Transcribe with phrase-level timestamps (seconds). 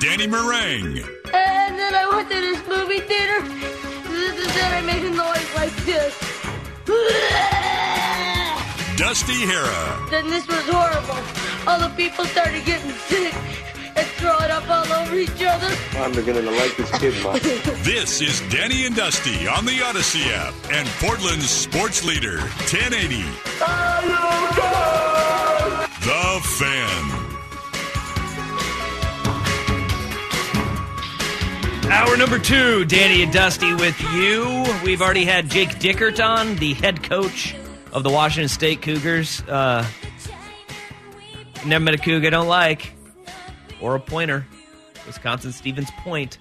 [0.00, 0.96] Danny Marang,
[1.34, 3.40] And then I went to this movie theater.
[4.54, 6.16] Then I made a noise like this.
[8.96, 11.20] Dusty Harah, Then this was horrible.
[11.68, 13.34] All the people started getting sick
[13.94, 15.68] and throwing up all over each other.
[15.98, 17.42] I'm beginning to like this kid, Mike.
[17.84, 22.38] This is Danny and Dusty on the Odyssey app and Portland's sports leader,
[22.72, 23.22] 1080.
[26.00, 27.09] The Fan.
[31.90, 34.64] Hour number two, Danny and Dusty with you.
[34.84, 37.54] We've already had Jake Dickert on, the head coach
[37.92, 39.42] of the Washington State Cougars.
[39.42, 39.84] Uh,
[41.66, 42.92] never met a Cougar I don't like,
[43.80, 44.46] or a pointer.
[45.06, 46.38] Wisconsin Stevens Point.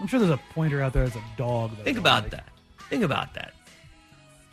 [0.00, 1.76] I'm sure there's a pointer out there that's a dog.
[1.76, 2.32] that Think about like.
[2.32, 2.48] that.
[2.88, 3.52] Think about that.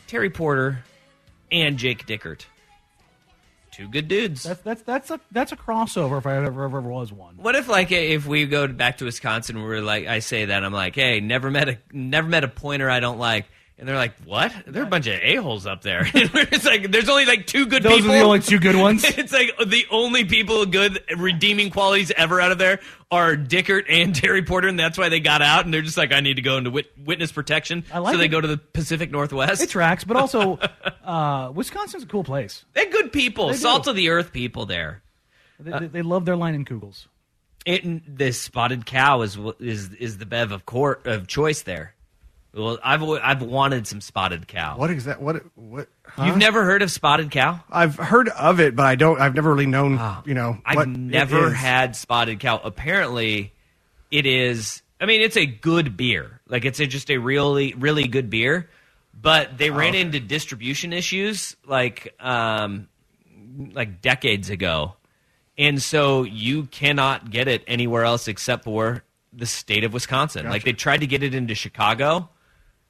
[0.08, 0.84] Terry Porter
[1.52, 2.46] and Jake Dickert.
[3.74, 4.44] Two good dudes.
[4.44, 7.38] That's that's that's a that's a crossover if I ever ever was one.
[7.38, 10.72] What if like if we go back to Wisconsin, we're like I say that I'm
[10.72, 14.14] like, hey, never met a never met a pointer I don't like, and they're like,
[14.26, 14.54] what?
[14.68, 16.04] They're a bunch of a holes up there.
[16.14, 18.12] it's like there's only like two good Those people.
[18.12, 19.04] are the only two good ones.
[19.08, 22.80] it's like the only people good redeeming qualities ever out of there
[23.12, 25.66] are Dickert and Terry Porter, and that's why they got out.
[25.66, 27.84] And they're just like, I need to go into wit- witness protection.
[27.92, 28.30] I like so they it.
[28.30, 29.62] go to the Pacific Northwest.
[29.62, 30.58] It tracks, but also
[31.04, 32.66] uh, Wisconsin's a cool place.
[32.74, 33.60] They're good people, They do.
[33.60, 35.02] salt of the earth people there.
[35.60, 37.08] They, Uh, they, they love their Leinenkugels.
[37.66, 41.93] It, this spotted cow is is is the bev of court of choice there.
[42.54, 44.78] Well, I've I've wanted some spotted cow.
[44.78, 45.20] What is that?
[45.20, 45.44] What?
[45.56, 45.88] What?
[46.06, 46.26] huh?
[46.26, 47.60] You've never heard of spotted cow?
[47.72, 49.20] I've heard of it, but I don't.
[49.20, 50.00] I've never really known.
[50.26, 52.62] you know, I've never had spotted cow.
[52.64, 53.54] Apparently,
[54.12, 54.84] it is.
[55.02, 56.42] I mean, it's a good beer.
[56.48, 58.70] Like it's a, just a really really good beer.
[59.20, 62.88] But they ran into distribution issues like um
[63.74, 64.94] like decades ago,
[65.58, 70.48] and so you cannot get it anywhere else except for the state of Wisconsin.
[70.48, 72.30] Like they tried to get it into Chicago.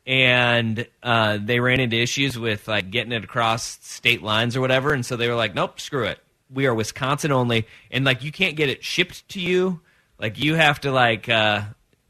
[0.06, 4.94] And uh, they ran into issues with like getting it across state lines or whatever,
[4.94, 6.20] and so they were like, "Nope, screw it.
[6.54, 9.80] We are Wisconsin only." And like, you can't get it shipped to you.
[10.20, 11.62] Like, you have to like uh,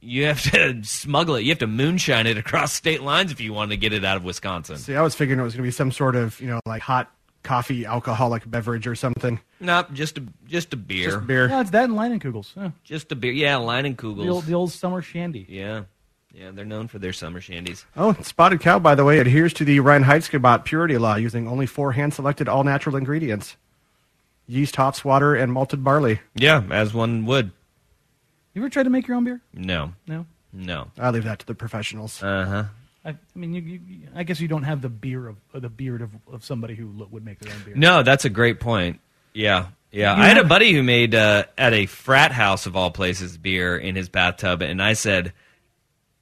[0.02, 1.42] you have to smuggle it.
[1.42, 4.18] You have to moonshine it across state lines if you want to get it out
[4.18, 4.78] of Wisconsin.
[4.78, 6.82] See, I was figuring it was going to be some sort of, you know, like
[6.82, 7.12] hot
[7.44, 9.40] coffee alcoholic beverage or something.
[9.60, 11.48] Nope, just a just a beer, Just beer.
[11.50, 12.56] Yeah, it's that and Leinenkugels.
[12.56, 12.72] Yeah.
[12.84, 13.32] just a beer.
[13.34, 14.46] Yeah, line and The, old, Kugels.
[14.48, 15.46] the old summer shandy.
[15.48, 15.84] Yeah,
[16.34, 17.86] yeah, they're known for their summer shandies.
[17.96, 21.92] Oh, spotted cow, by the way, adheres to the Reinheitsgebot purity law using only four
[21.94, 23.56] hand-selected all-natural ingredients:
[24.48, 26.20] yeast, hops, water, and malted barley.
[26.36, 27.52] Yeah, as one would.
[28.54, 29.42] You ever tried to make your own beer?
[29.54, 30.26] No, No.
[30.52, 30.88] no.
[31.00, 32.22] I leave that to the professionals.
[32.22, 32.64] Uh huh.
[33.06, 35.60] I, I mean, you, you, you- I guess you don't have the beer of uh,
[35.60, 37.76] the beard of, of somebody who would make their own beer.
[37.76, 39.00] No, that's a great point.
[39.34, 40.16] Yeah, yeah.
[40.16, 43.38] You I had a buddy who made uh, at a frat house of all places
[43.38, 45.34] beer in his bathtub, and I said,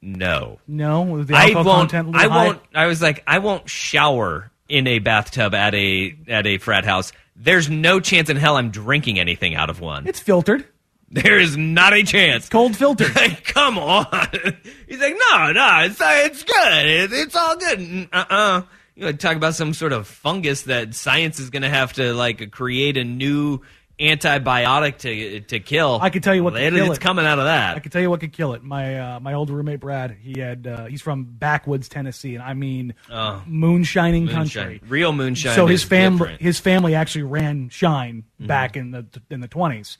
[0.02, 1.94] "No, No, the I won't.
[1.94, 2.26] I high?
[2.26, 6.84] won't." I was like, "I won't shower in a bathtub at a at a frat
[6.84, 7.12] house.
[7.36, 10.06] There's no chance in hell I'm drinking anything out of one.
[10.06, 10.66] It's filtered,
[11.10, 13.14] there is not a chance." cold filtered.
[13.16, 14.06] Like, come on.
[14.88, 16.86] He's like, no, no, it's it's good.
[16.86, 18.08] It, it's all good.
[18.12, 18.62] Uh uh
[18.94, 22.12] You to talk about some sort of fungus that science is going to have to
[22.12, 23.60] like create a new
[24.02, 25.98] antibiotic to to kill.
[26.02, 27.00] I can tell you what It- could kill it's it.
[27.00, 27.76] coming out of that.
[27.76, 28.62] I can tell you what could kill it.
[28.62, 32.54] My uh, my old roommate Brad, he had uh, he's from backwoods Tennessee, and I
[32.54, 33.42] mean Oh.
[33.46, 34.34] moonshining Moonshine.
[34.34, 34.80] country.
[34.88, 35.54] Real moonshine.
[35.54, 36.34] so his is family different.
[36.38, 36.44] Mm-hmm.
[36.44, 39.98] his family actually ran shine back in the in the twenties,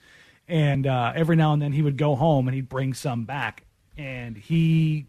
[0.49, 3.65] and uh, every now and then he would go home and he'd bring some back,
[3.97, 5.07] and he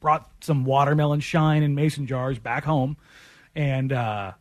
[0.00, 2.96] brought some watermelon shine in mason jars back home,
[3.54, 4.32] and uh,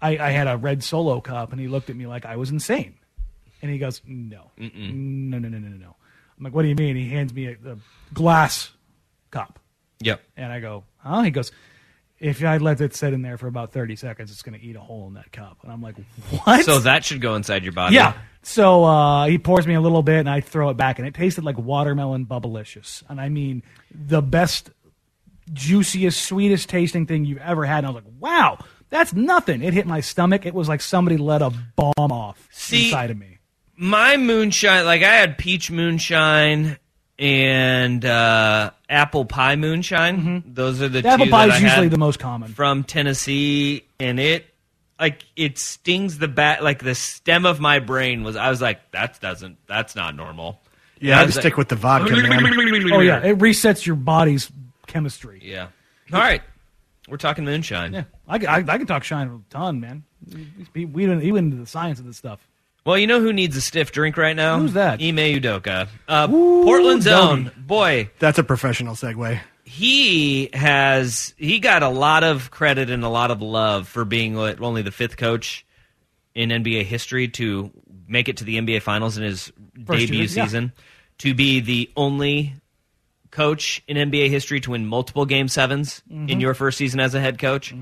[0.00, 2.50] I, I had a red solo cup, and he looked at me like I was
[2.50, 2.94] insane,
[3.62, 5.96] and he goes, "No, no, no, no, no, no, no."
[6.38, 7.76] I'm like, "What do you mean?" He hands me a, a
[8.14, 8.70] glass
[9.30, 9.58] cup,
[10.00, 10.20] Yep.
[10.36, 11.52] and I go, "Huh?" He goes,
[12.18, 14.76] "If I let it sit in there for about 30 seconds, it's going to eat
[14.76, 15.96] a hole in that cup." And I'm like,
[16.44, 17.94] "What?" So that should go inside your body.
[17.96, 18.14] yeah.
[18.42, 21.12] So uh, he pours me a little bit, and I throw it back, and it
[21.14, 24.70] tasted like watermelon bubblicious, and I mean the best,
[25.52, 27.78] juiciest, sweetest tasting thing you've ever had.
[27.78, 28.58] And I was like, "Wow,
[28.88, 30.46] that's nothing." It hit my stomach.
[30.46, 33.38] It was like somebody let a bomb off See- inside of me.
[33.80, 36.76] My moonshine, like I had peach moonshine
[37.18, 40.44] and uh, apple pie moonshine.
[40.46, 42.52] Those are the The apple two pie that is I usually the most common.
[42.52, 44.46] from Tennessee, and it
[44.98, 48.36] like it stings the back, like the stem of my brain was.
[48.36, 50.60] I was like, that doesn't, that's not normal.
[51.00, 52.92] Yeah, I I'd stick like- with the vodka, man.
[52.92, 54.52] Oh yeah, it resets your body's
[54.86, 55.40] chemistry.
[55.42, 55.68] Yeah.
[56.12, 56.42] All right,
[57.08, 57.94] we're talking moonshine.
[57.94, 60.04] Yeah, I, I, I can talk shine a ton, man.
[60.74, 62.46] We, we went even into the science of this stuff.
[62.84, 64.58] Well, you know who needs a stiff drink right now?
[64.58, 65.00] Who's that?
[65.02, 65.88] Ime Udoka.
[66.08, 67.30] Uh, Portland's doggy.
[67.32, 67.52] own.
[67.56, 69.38] Boy, That's a professional segue.
[69.64, 74.36] he has he got a lot of credit and a lot of love for being
[74.36, 75.64] only the fifth coach
[76.34, 77.70] in NBA history to
[78.08, 79.52] make it to the NBA Finals in his
[79.86, 80.44] First debut year, yeah.
[80.44, 80.72] season,
[81.18, 82.54] to be the only
[83.30, 86.28] coach in NBA history to win multiple Game 7s Mm-hmm.
[86.28, 87.72] in your first season as a head coach.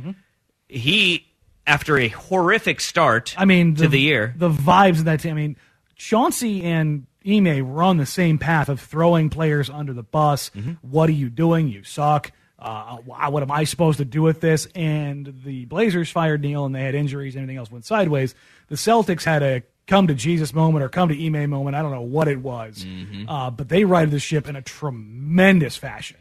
[0.68, 1.26] He,
[1.68, 5.32] after a horrific start, I mean, to the year, the vibes of that team.
[5.32, 5.56] I mean,
[5.94, 10.50] Chauncey and Ime were on the same path of throwing players under the bus.
[10.50, 10.72] Mm-hmm.
[10.82, 11.68] What are you doing?
[11.68, 12.32] You suck.
[12.58, 14.66] Uh, what am I supposed to do with this?
[14.74, 17.36] And the Blazers fired Neil, and they had injuries.
[17.36, 18.34] and Everything else went sideways.
[18.68, 21.76] The Celtics had a come to Jesus moment or come to Ime moment.
[21.76, 23.28] I don't know what it was, Mm-hmm.
[23.28, 26.18] uh, but they righted the ship in a tremendous fashion.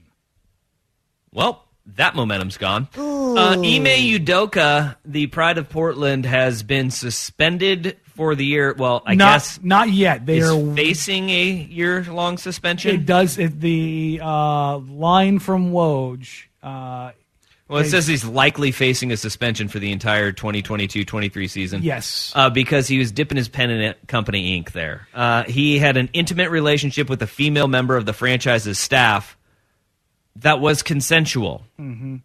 [1.33, 2.87] Well, that momentum's gone.
[2.97, 8.73] Uh, Ime Udoka, the pride of Portland, has been suspended for the year.
[8.77, 10.25] Well, I not, guess not yet.
[10.25, 12.95] They is are facing a year-long suspension.
[12.95, 13.37] It does.
[13.37, 16.45] It, the uh, line from Woj.
[16.61, 17.11] Uh,
[17.69, 21.83] well, it says he's likely facing a suspension for the entire 2022-23 season.
[21.83, 22.31] yes.
[22.33, 25.07] Uh, because he was dipping his pen in it, company ink there.
[25.13, 29.36] Uh, he had an intimate relationship with a female member of the franchise's staff
[30.41, 31.63] that was consensual.
[31.79, 32.17] Mm-hmm.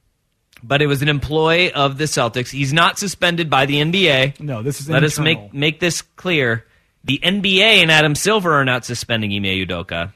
[0.62, 2.50] But it was an employee of the Celtics.
[2.50, 4.40] He's not suspended by the NBA.
[4.40, 6.66] no, this is Let us make make this clear.
[7.04, 10.12] The NBA and Adam Silver are not suspending Ime Udoka.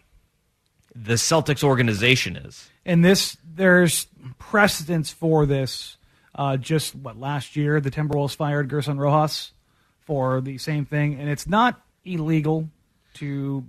[0.94, 2.70] The Celtics organization is.
[2.84, 4.06] and this there's
[4.38, 5.96] precedence for this.
[6.34, 9.52] Uh, just what last year the Timberwolves fired Gersson Rosas
[10.00, 12.68] for the same thing, and it's not illegal
[13.14, 13.64] to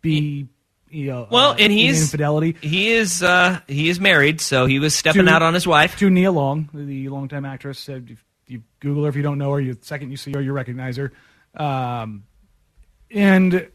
[0.00, 0.46] be
[0.90, 4.78] you know, Well, uh, and he's infidelity He is uh, he is married, so he
[4.78, 5.96] was stepping To- out on his wife.
[5.98, 7.78] to Nia Long, the longtime actress.
[7.78, 10.40] Said if you Google her if you don't know her, you second you see her,
[10.40, 11.12] you recognize her.
[11.54, 12.24] Um,
[13.10, 13.68] and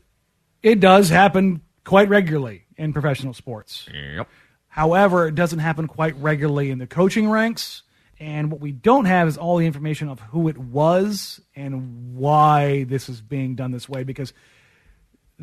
[0.61, 3.87] it does happen quite regularly in professional sports.
[3.93, 4.27] Yep.
[4.67, 7.83] However, it doesn't happen quite regularly in the coaching ranks.
[8.19, 12.85] And what we don't have is all the information of who it was and why
[12.85, 14.33] this is being done this way because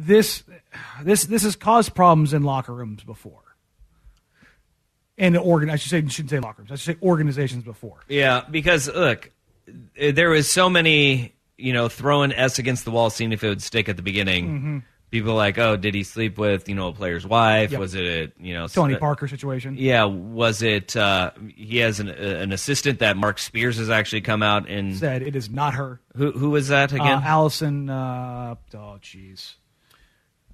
[0.06, 0.43] this
[1.02, 3.43] this this has caused problems in locker rooms before.
[5.19, 6.73] And organ I should say shouldn't say locker rooms.
[6.73, 7.99] I should say organizations before.
[8.08, 9.31] Yeah, because look,
[9.99, 13.62] there was so many, you know, throwing S against the wall, seeing if it would
[13.62, 14.82] stick at the beginning.
[15.11, 17.73] People like, oh, did he sleep with, you know, a player's wife?
[17.73, 17.81] Yep.
[17.81, 19.75] Was it, a, you know, Tony uh, Parker situation.
[19.76, 20.94] Yeah, was it?
[20.97, 24.97] Uh, he has an, uh, an assistant that Mark Spears has actually come out and
[24.97, 26.00] Said it is not her.
[26.17, 27.23] who who was that Uh, again?
[27.25, 29.55] Allison uh, oh jeez.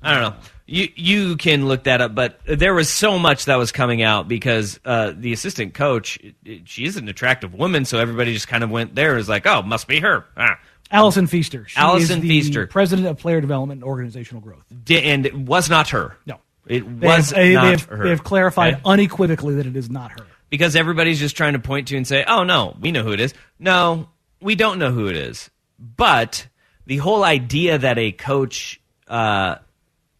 [0.02, 0.37] I don't know.
[0.66, 4.26] You you can look that up, but there was so much that was coming out
[4.28, 8.48] because uh, the assistant coach, it- it- she is an attractive woman, so everybody just
[8.48, 9.14] kind of went there.
[9.14, 10.25] Was like, oh, must be her.
[10.37, 10.58] Ah.
[10.90, 11.66] Allison Feaster.
[11.69, 12.66] She Allison is Feaster.
[12.66, 14.65] president of player development and organizational growth.
[14.84, 16.17] Di- and it was not her.
[16.26, 16.38] No.
[16.67, 18.03] It They was have, not they have, her.
[18.05, 20.26] they have clarified unequivocally that it is not her.
[20.50, 23.20] because everybody's just trying to point to and say, "Oh no, we know who it
[23.20, 24.08] is." No,
[24.41, 25.48] we don't know who it is.
[25.79, 26.46] But
[26.86, 29.56] the whole idea that a coach, uh,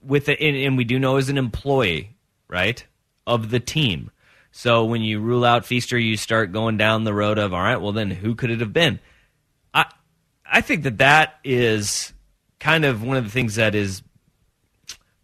[0.07, 2.17] with it, and, and we do know is an employee,
[2.49, 2.85] right,
[3.27, 4.11] of the team.
[4.53, 7.81] So when you rule out Feaster, you start going down the road of, all right,
[7.81, 9.01] well then who could it have been?
[9.75, 9.87] I,
[10.51, 12.15] I think that that is
[12.59, 14.03] kind of one of the things that is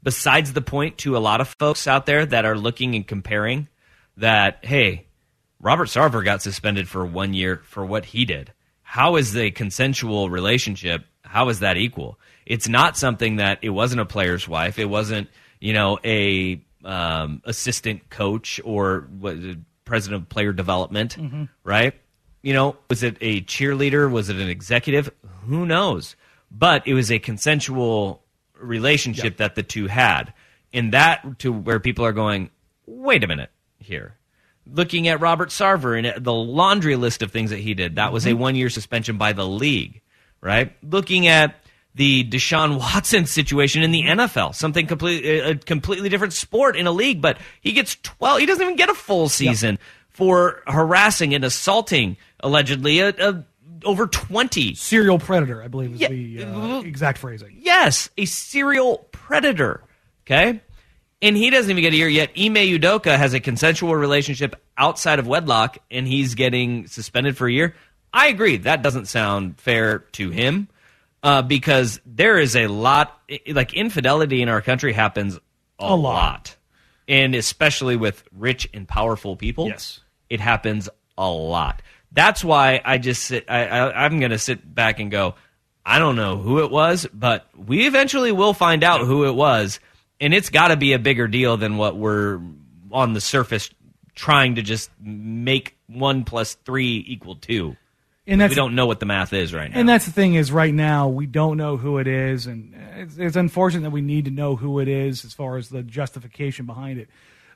[0.03, 3.69] besides the point to a lot of folks out there that are looking and comparing
[4.17, 5.07] that hey
[5.61, 10.29] robert sarver got suspended for one year for what he did how is the consensual
[10.29, 14.78] relationship how is that equal it's not something that it wasn't a player's wife.
[14.78, 15.28] It wasn't
[15.61, 19.37] you know a um, assistant coach or what,
[19.84, 21.16] president of player development
[21.64, 21.94] right?
[22.42, 24.11] You know was it a cheerleader?
[24.11, 25.11] Was it an executive?
[25.46, 26.16] Who knows?
[26.50, 28.22] But it was a consensual
[28.62, 30.32] relationship that the two had.
[30.72, 32.50] And that to where people are going,
[32.87, 34.16] wait a minute here.
[34.66, 38.26] Looking at Robert Sarver and the laundry list of things that he did, that was
[38.26, 40.00] a one year suspension by the league,
[40.40, 40.72] right?
[40.88, 41.62] Looking at
[41.94, 46.92] the Deshaun Watson situation in the NFL, something completely a completely different sport in a
[46.92, 51.44] league, but he gets 12, he doesn't even get a full season for harassing and
[51.44, 53.44] assaulting allegedly a, a
[53.84, 54.75] over 20.
[54.75, 56.08] Serial predator, I believe, is Yeah.
[56.08, 57.56] the uh, exact phrasing.
[57.61, 59.82] Yes, a serial predator.
[60.26, 60.61] Okay?
[61.20, 62.30] And he doesn't even get a year yet.
[62.37, 67.52] Ime Udoka has a consensual relationship outside of wedlock, and he's getting suspended for a
[67.52, 67.75] year.
[68.12, 68.56] I agree.
[68.58, 70.68] That doesn't sound fair to him
[71.23, 75.37] uh, because there is a lot, like infidelity in our country happens
[75.79, 75.97] a, A lot.
[75.97, 76.57] lot.
[77.09, 79.69] And especially with rich and powerful people.
[79.69, 80.00] Yes.
[80.31, 80.88] It happens
[81.19, 81.83] a lot.
[82.12, 85.35] That's why I just sit, I, I, I'm going to sit back and go,
[85.85, 89.81] I don't know who it was, but we eventually will find out who it was.
[90.21, 92.41] And it's got to be a bigger deal than what we're
[92.93, 93.71] on the surface
[94.14, 97.76] trying to just make one plus three equal two.
[98.26, 99.79] And we don't know what the math is right now.
[99.79, 103.17] And that's the thing is right now we don't know who it is, and it's,
[103.19, 106.64] it's unfortunate that we need to know who it is as far as the justification
[106.67, 107.09] behind it.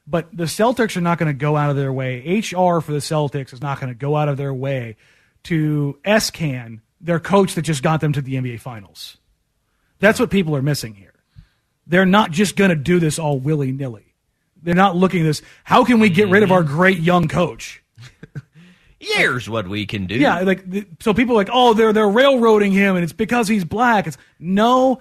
[0.08, 2.40] But the Celtics are not going to go out of their way.
[2.40, 4.96] HR for the Celtics is not going to go out of their way
[5.44, 9.16] to S-can their coach that just got them to the NBA Finals.
[9.98, 11.14] That's what people are missing here.
[11.86, 14.14] They're not just going to do this all willy nilly.
[14.60, 15.42] They're not looking at this.
[15.64, 16.74] How can we get rid of our mm-hmm.
[16.74, 17.82] great young coach?
[18.98, 20.14] Here's what we can do.
[20.14, 20.64] Yeah, like
[21.00, 24.06] so people are like, oh, they're they're railroading him, and it's because he's black.
[24.06, 25.00] It's no.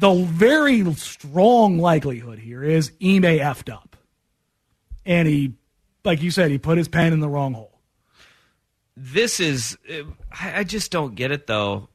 [0.00, 3.96] The very strong likelihood here is Ime effed up,
[5.06, 5.52] and he,
[6.04, 7.78] like you said, he put his pen in the wrong hole.
[8.96, 9.76] this is
[10.32, 11.88] I, I just don't get it though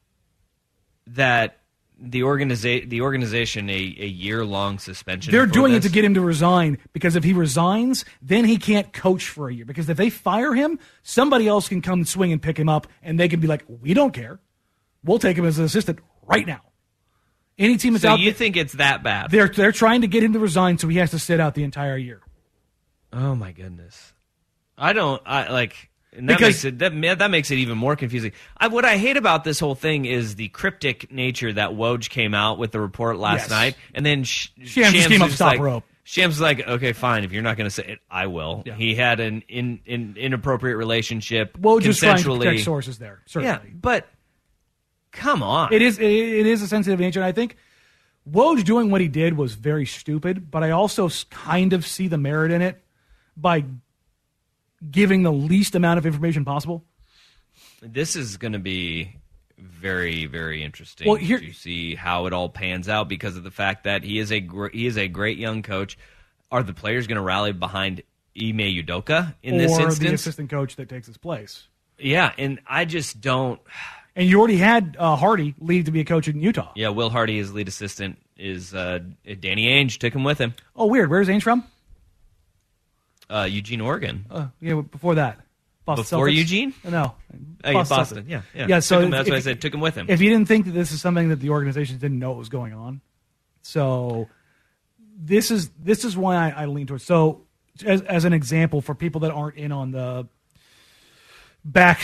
[1.07, 1.58] that
[2.01, 6.13] the organiza- the organization a, a year long suspension They're doing it to get him
[6.13, 9.65] to resign because if he resigns, then he can't coach for a year.
[9.65, 13.19] Because if they fire him, somebody else can come swing and pick him up, and
[13.19, 14.39] they can be like, "We don't care,
[15.03, 16.61] we'll take him as an assistant right now."
[17.57, 20.07] Any team that's so out you there, think it's that bad they're they're trying to
[20.07, 22.21] get him to resign, so he has to sit out the entire year.
[23.11, 24.13] oh my goodness
[24.77, 27.95] I don't I like and that Because- makes it that, that makes it even more
[27.95, 28.31] confusing.
[28.57, 32.33] I, what I hate about this whole thing is the cryptic nature that Woj came
[32.33, 33.49] out with the report last Yes.
[33.49, 35.83] night, and then Sh- Shams just came up top like, rope.
[36.03, 37.23] Shams was like, okay, fine.
[37.23, 38.63] If you're not going to say it, I will.
[38.65, 38.73] Yeah.
[38.73, 41.55] He had an in, in, inappropriate relationship.
[41.59, 43.21] Woj is trying to protect sources there.
[43.27, 43.67] Certainly.
[43.69, 44.07] Yeah, but
[45.11, 45.71] come on.
[45.71, 47.57] It is it, it is a sensitive nature, and I think
[48.27, 50.49] Woj doing what he did was very stupid.
[50.49, 52.81] But I also kind of see the merit in it
[53.37, 53.65] by
[54.89, 56.83] giving the least amount of information possible.
[57.81, 59.15] This is going to be
[59.57, 63.51] very, very interesting Well, here- to see how it all pans out because of the
[63.51, 65.97] fact that he is a gr- he is a great young coach.
[66.51, 68.01] Are the players going to rally behind
[68.39, 71.67] Ime Udoka in this or the assistant coach that takes his place.
[71.97, 73.59] Yeah, and I just don't.
[74.15, 76.73] And you already had uh, Hardy leave to be a coach in Utah.
[76.75, 78.99] Yeah, Will Hardy, his lead assistant, is uh,
[79.39, 80.55] Danny Ainge took him with him.
[80.75, 81.09] Oh, weird.
[81.09, 81.63] Where's Ainge from?
[83.29, 84.25] Uh, Eugene, Oregon.
[84.29, 85.39] Uh, yeah, before that.
[85.85, 86.35] Boston Before Celtics?
[86.35, 86.73] Eugene?
[86.83, 87.15] No.
[87.63, 88.25] Oh, yeah, Boston.
[88.27, 88.67] Yeah, yeah.
[88.67, 88.79] Yeah.
[88.79, 90.07] So him- that's if- why I said took him with him.
[90.09, 92.49] If you didn't think that this is something that the organization didn't know what was
[92.49, 93.01] going on,
[93.61, 94.27] so
[95.17, 97.03] this is this is why I, I lean towards.
[97.03, 97.45] So
[97.83, 100.27] as as an example for people that aren't in on the
[101.65, 102.01] back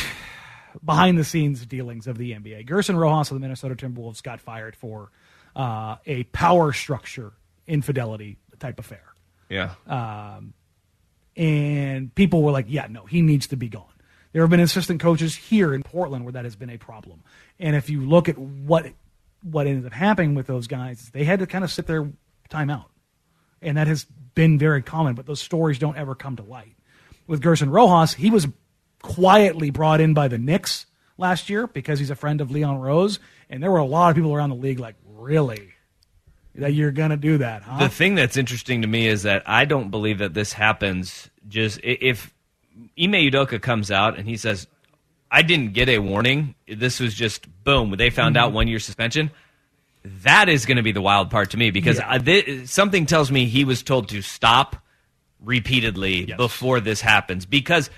[0.83, 4.75] behind the scenes dealings of the NBA, Gersson Rosas of the Minnesota Timberwolves got fired
[4.75, 5.11] for
[5.55, 7.33] uh, a power structure
[7.67, 9.15] infidelity type affair
[9.49, 9.75] yeah.
[11.35, 13.83] And people were like, "Yeah, no, he needs to be gone."
[14.31, 17.23] There have been assistant coaches here in Portland where that has been a problem,
[17.59, 18.93] and if you look at what
[19.41, 22.11] what ended up happening with those guys, they had to kind of sit their
[22.49, 22.89] time out,
[23.61, 25.15] and that has been very common.
[25.15, 26.75] But those stories don't ever come to light.
[27.27, 28.47] With Gersson Rosas, he was
[29.01, 30.85] quietly brought in by the Knicks
[31.17, 34.15] last year because he's a friend of Leon Rose, and there were a lot of
[34.15, 35.74] people around the league like, "Really."
[36.57, 37.79] That you're gonna do that, huh?
[37.79, 41.29] The thing that's interesting to me is that I don't believe that this happens.
[41.47, 42.33] Just if
[42.97, 44.67] Ime Udoka comes out and he says,
[45.29, 46.55] "I didn't get a warning.
[46.67, 47.91] This was just boom.
[47.97, 48.43] They found Mm-hmm.
[48.45, 49.31] out one year suspension."
[50.23, 52.05] That is going to be the wild part to me because Yeah.
[52.07, 54.75] I, thi- something tells me he was told to stop
[55.43, 56.37] repeatedly Yes.
[56.37, 57.89] before this happens because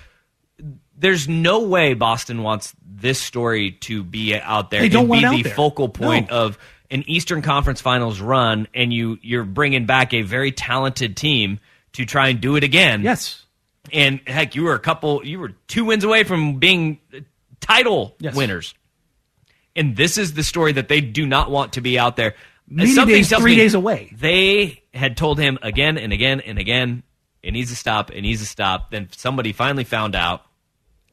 [0.96, 5.36] there's no way Boston wants this story to be out there They don't and want
[5.36, 6.36] be the focal point No.
[6.36, 6.58] of
[6.90, 11.60] an Eastern Conference Finals run, and you you're bringing back a very talented team
[11.92, 13.02] to try and do it again.
[13.02, 13.44] yes.
[13.92, 17.20] and heck, you were a couple, you were two wins away from being uh,
[17.60, 18.34] title Yes.
[18.34, 18.74] winners,
[19.76, 22.34] and this is the story that they do not want to be out there.
[22.70, 24.12] Media Something day's three me days away.
[24.16, 27.02] They had told him again and again and again,
[27.42, 28.90] it needs to stop, it needs to stop.
[28.90, 30.42] Then somebody finally found out,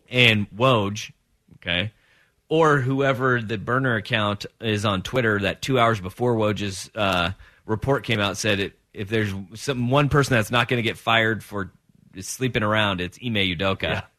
[0.10, 1.12] and Woj,
[1.58, 1.92] okay,
[2.50, 7.32] or whoever the burner account is on Twitter that two hours before Woj's uh,
[7.66, 10.98] report came out said it, if there's some one person that's not going to get
[10.98, 11.72] fired for
[12.20, 14.04] sleeping around, it's Ime Udoka.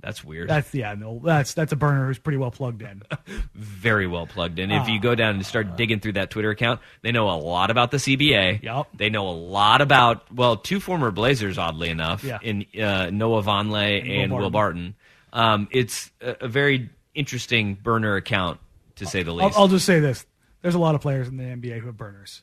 [0.00, 0.48] That's weird.
[0.48, 3.02] That's yeah, no, that's that's a burner who's pretty well plugged in.
[3.54, 4.72] very well plugged in.
[4.72, 5.00] If you Ah.
[5.00, 7.98] go down and start digging through that Twitter account, they know a lot about the
[7.98, 8.64] CBA.
[8.64, 8.88] Yep.
[8.96, 12.40] They know a lot about well, two former Blazers, oddly enough, Yeah.
[12.42, 14.96] in uh, Noah Vonleh and, Will Will Barton.
[15.32, 18.60] Um, it's a, a very interesting burner account
[18.96, 19.58] to say the I'll, least.
[19.58, 20.26] I'll just say this:
[20.62, 22.42] there's a lot of players in the NBA who have burners.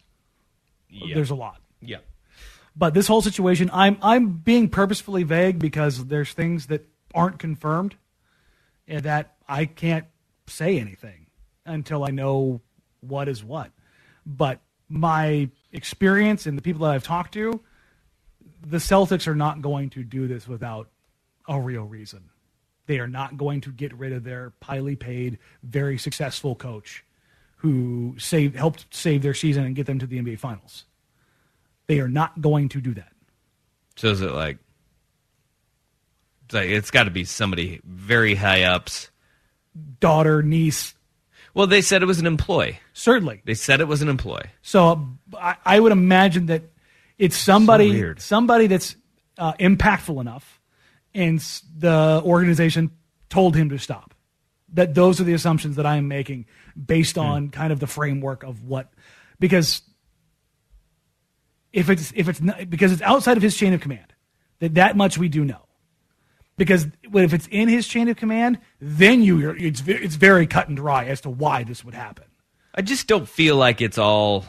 [0.90, 1.16] yeah.
[1.16, 1.62] There's a lot.
[1.82, 1.98] yeah.
[2.76, 7.96] But this whole situation, I'm I'm being purposefully vague because there's things that aren't confirmed,
[8.88, 10.06] and that I can't
[10.48, 11.28] say anything
[11.66, 12.62] until I know
[13.02, 13.72] what is what.
[14.26, 17.62] But my experience and the people that I've talked to,
[18.66, 20.90] the Celtics are not going to do this without
[21.48, 22.30] a real reason.
[22.90, 27.06] They are not going to get rid of their highly paid, very successful coach
[27.58, 30.86] who saved helped save their season and get them to the NBA finals.
[31.86, 33.12] They are not going to do that.
[33.96, 34.58] So is it like?
[36.46, 39.12] It's like it's got to be somebody very high ups.
[40.00, 40.96] Daughter, niece,
[41.54, 42.80] Well, they said it was an employee.
[42.94, 43.44] certainly.
[43.46, 44.50] They said it was an employee.
[44.64, 46.64] So I, I would imagine that
[47.20, 48.96] it's somebody So somebody that's
[49.38, 50.59] uh, impactful enough,
[51.14, 51.40] and
[51.78, 52.92] the organization
[53.30, 54.14] told him to stop.
[54.74, 56.46] That those are the assumptions that I am making
[56.86, 57.22] based Hmm.
[57.22, 58.92] on kind of the framework of what,
[59.40, 59.82] because
[61.74, 64.14] if it's if it's not, because it's outside of his chain of command,
[64.60, 65.66] that that much we do know.
[66.58, 70.78] Because if it's in his chain of command, then you it's it's very cut and
[70.78, 72.26] dry as to why this would happen.
[72.76, 74.46] I just don't feel like it's all.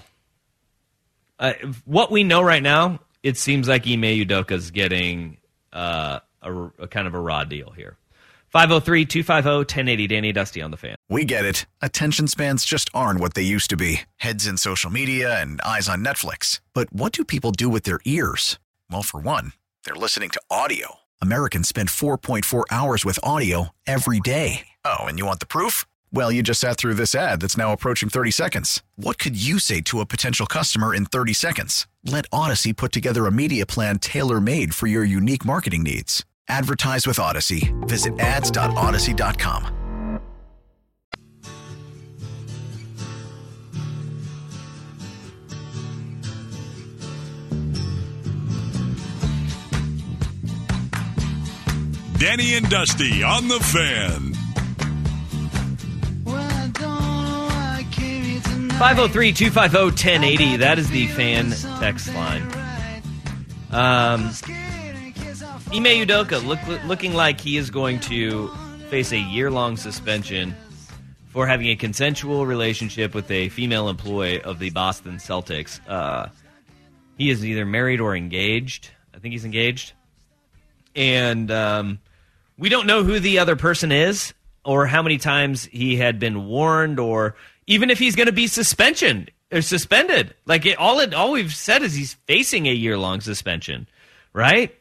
[1.39, 1.55] Uh,
[1.87, 5.39] what we know right now, it seems like Ime Udoka's getting
[5.73, 7.97] uh, a, a kind of a raw deal here.
[8.49, 10.97] 503 250 1080 Danny Dusty on the fan.
[11.09, 11.67] We get it.
[11.81, 15.89] Attention spans just aren't what they used to be heads in social media and eyes
[15.89, 16.61] on Netflix.
[16.75, 18.59] But what do people do with their ears?
[18.91, 19.53] Well, for one,
[19.85, 20.97] they're listening to audio.
[21.23, 24.67] Americans spend 4.4 hours with audio every day.
[24.85, 25.85] Oh, and you want the proof?
[26.13, 28.83] Well, you just sat through this ad that's now approaching 30 seconds.
[28.97, 31.87] What could you say to a potential customer in 30 seconds?
[32.05, 36.25] Let Odyssey put together a media plan tailor made for your unique marketing needs.
[36.51, 37.73] Advertise with Odyssey.
[37.87, 39.77] Visit ads.odyssey.com.
[52.19, 54.35] Danny and Dusty on the fan.
[58.81, 60.57] 503 250 1080.
[60.57, 62.43] That is the fan text line.
[63.71, 64.31] Um,
[65.73, 68.49] Ime Udoka look, looking like he is going to
[68.89, 70.53] face a year long suspension
[71.29, 75.79] for having a consensual relationship with a female employee of the Boston Celtics.
[75.89, 76.29] Uh,
[77.17, 78.91] he is either married or engaged.
[79.15, 79.93] I think he's engaged.
[80.97, 82.01] And um,
[82.59, 86.49] we don't know who the other person is or how many times he had been
[86.49, 87.37] warned or
[87.69, 90.35] even if he's going to be suspension or suspended.
[90.47, 93.87] Like it, all it all we've said is he's facing a year long suspension,
[94.33, 94.75] right?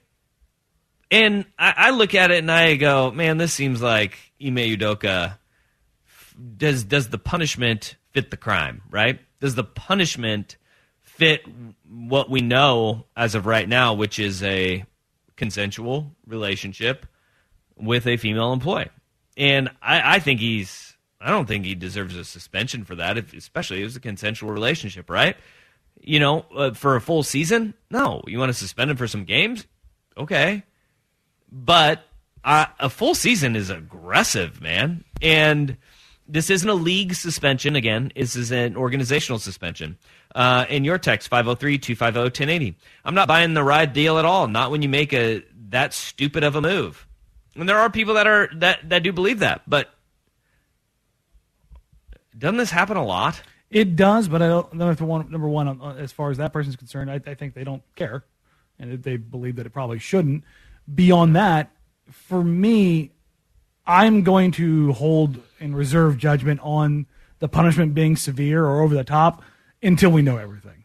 [1.12, 5.38] And I, I look at it and I go, man, this seems like Ime Udoka.
[6.58, 8.82] Does does the punishment fit the crime?
[8.90, 9.20] Right?
[9.40, 10.58] Does the punishment
[11.02, 11.42] fit
[11.90, 14.86] what we know as of right now, which is a
[15.36, 17.06] consensual relationship
[17.76, 18.90] with a female employee?
[19.36, 20.96] And I, I think he's.
[21.22, 24.00] I don't think he deserves a suspension for that, if, especially if it was a
[24.00, 25.36] consensual relationship, right?
[26.00, 28.22] You know, uh, for a full season, no.
[28.26, 29.68] You want to suspend him for some games,
[30.16, 30.64] okay?
[31.52, 32.06] But
[32.44, 35.04] a full season is aggressive, man.
[35.22, 35.78] And
[36.28, 37.76] this isn't a league suspension.
[37.76, 39.98] Again, this is an organizational suspension.
[40.34, 42.78] Uh, in your text, 503 250 1080.
[43.04, 44.48] I'm not buying the ride deal at all.
[44.48, 47.08] Not when you make a that stupid of a move.
[47.56, 49.64] And there are people that are that, that do believe that.
[49.68, 49.90] But
[52.38, 53.42] doesn't this happen a lot?
[53.70, 56.54] It does, but I don't know if one number one, uh, as far as that
[56.54, 58.24] person's concerned, I, I think they don't care,
[58.80, 60.44] and they believe that it probably shouldn't.
[60.94, 61.72] Beyond that,
[62.12, 63.12] for me,
[63.86, 67.06] I'm going to hold and reserve judgment on
[67.40, 69.44] the punishment being severe or over the top
[69.82, 70.84] until we know everything.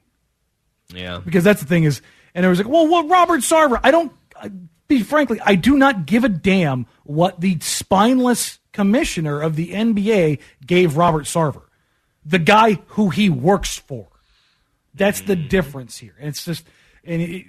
[0.92, 1.20] Yeah.
[1.24, 2.00] Because that's the thing is,
[2.34, 3.80] and it was like, well, what Robert Sarver?
[3.82, 4.12] I don't.
[4.40, 4.50] I,
[4.86, 10.40] be frankly, I do not give a damn what the spineless commissioner of the NBA
[10.66, 11.62] gave Robert Sarver,
[12.24, 14.08] the guy who he works for.
[14.94, 15.48] That's the mm.
[15.48, 16.14] difference here.
[16.18, 16.66] And it's just,
[17.02, 17.46] and it,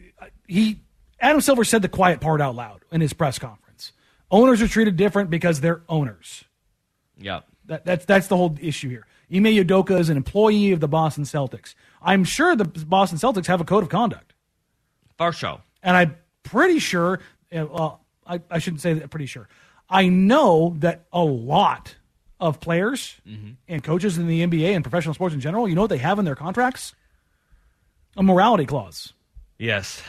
[0.47, 0.79] he,
[1.19, 3.91] Adam Silver said the quiet part out loud in his press conference.
[4.31, 6.43] Owners are treated different because they're owners.
[7.17, 7.41] Yeah.
[7.65, 9.07] That, that's that's the whole issue here.
[9.33, 11.73] Ime Udoka is an employee of the Boston Celtics.
[12.01, 14.33] I'm sure the Boston Celtics have a code of conduct,
[15.17, 15.61] For show.
[15.81, 17.19] and I'm pretty sure.
[17.51, 19.09] uh, Well, I, I shouldn't say that.
[19.09, 19.47] Pretty sure.
[19.89, 21.95] I know that a lot
[22.39, 23.51] of players Mm-hmm.
[23.67, 26.19] and coaches in the NBA and professional sports in general, you know what they have
[26.19, 26.93] in their contracts?
[28.17, 29.13] A morality clause.
[29.57, 30.03] Yes.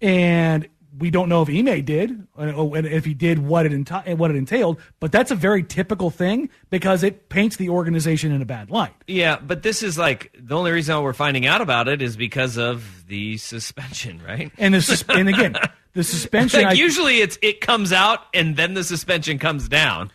[0.00, 4.16] And we don't know if Ime did, uh, and if he did, what it enti-
[4.16, 4.80] what it entailed.
[5.00, 8.94] But that's a very typical thing because it paints the organization in a bad light.
[9.06, 12.56] Yeah, but this is like the only reason we're finding out about it is because
[12.56, 14.50] of the suspension, right?
[14.58, 15.56] And the sus- and again,
[15.92, 16.60] the suspension.
[16.62, 20.10] like I, usually it's it comes out and then the suspension comes down.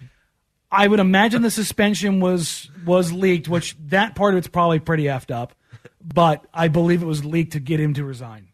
[0.72, 5.04] I would imagine the suspension was was leaked, which that part of it's probably pretty
[5.04, 5.54] effed up.
[6.04, 8.48] But I believe it was leaked to get him to resign,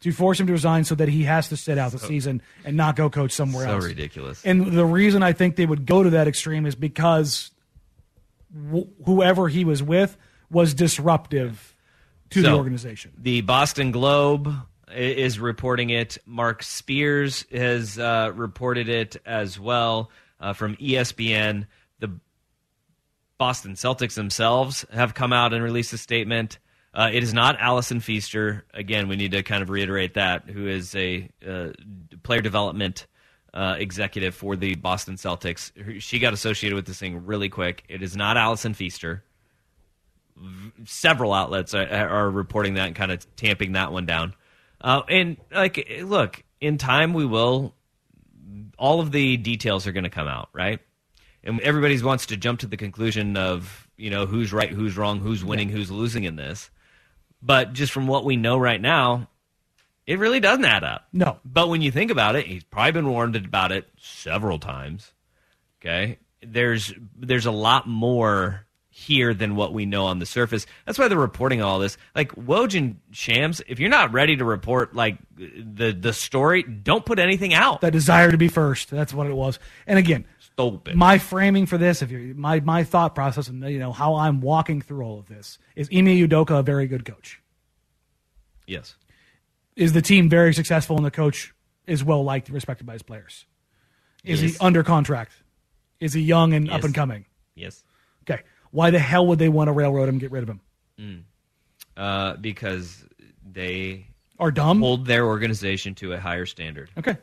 [0.00, 2.76] to force him to resign, so that he has to sit out the season and
[2.76, 3.84] not go coach somewhere So else.
[3.84, 4.44] ridiculous.
[4.44, 7.50] And the reason I think they would go to that extreme is because
[8.52, 10.16] wh- whoever he was with
[10.50, 11.74] was disruptive
[12.30, 13.12] to the organization.
[13.18, 14.52] The Boston Globe
[14.94, 16.18] is reporting it.
[16.26, 21.66] Mark Spears has uh, reported it as well uh, from ESPN.
[21.98, 22.12] The
[23.38, 26.58] Boston Celtics themselves have come out and released a statement.
[26.96, 28.64] Uh, it is not Allison Feaster.
[28.72, 31.68] Again, we need to kind of reiterate that, who is a uh,
[32.22, 33.06] player development
[33.52, 35.70] uh, executive for the Boston Celtics.
[36.00, 37.84] She got associated with this thing really quick.
[37.88, 39.22] It is not Allison Feaster
[40.84, 44.34] several outlets are, are reporting that and kind of tamping that one down.
[44.80, 47.74] Uh, and like, look, in time we will.
[48.78, 50.80] All of the details are going to come out, right?
[51.42, 55.20] And everybody wants to jump to the conclusion of you know who's right, who's wrong,
[55.20, 56.70] who's winning, who's losing in this.
[57.46, 59.28] But just from what we know right now,
[60.04, 61.06] it really doesn't add up.
[61.12, 61.38] No.
[61.44, 65.12] But when you think about it, he's probably been warned about it several times.
[65.80, 70.66] Okay, there's there's a lot more here than what we know on the surface.
[70.86, 71.98] That's why they're reporting all this.
[72.14, 77.04] Like Woj and Shams, if you're not ready to report like the the story, don't
[77.04, 77.82] put anything out.
[77.82, 78.90] That desire to be first.
[78.90, 79.60] That's what it was.
[79.86, 80.24] And again,
[80.58, 80.96] Stupid.
[80.96, 84.40] my framing for this, if you my my thought process and you know how I'm
[84.40, 87.40] walking through all of this is Ime Udoka a very good coach?
[88.66, 88.96] yes.
[89.76, 91.52] Is the team very successful and the coach
[91.86, 93.44] is well liked and respected by his players?
[94.24, 94.52] Is Yes.
[94.52, 95.32] he under contract?
[96.00, 97.26] Is he young and up and coming?
[97.54, 97.84] Yes.
[98.22, 98.42] Okay.
[98.70, 100.48] Why the hell would they want to railroad him and get rid of
[100.98, 101.24] him?
[101.94, 103.04] Uh, because
[103.52, 104.06] they
[104.38, 104.80] Are dumb?
[104.80, 106.88] hold their organization to a higher standard.
[106.96, 107.18] Okay.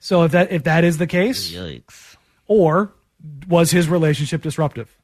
[0.00, 2.16] So if that if that is the case, Yikes.
[2.46, 2.92] Or
[3.48, 4.96] was his relationship disruptive?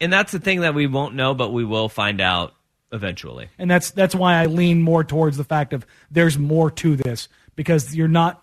[0.00, 2.54] And that's the thing that we won't know, but we will find out
[2.92, 3.48] eventually.
[3.58, 7.28] And that's that's why I lean more towards the fact of there's more to this
[7.56, 8.42] because you're not